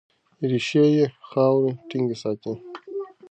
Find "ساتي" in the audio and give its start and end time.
2.21-2.53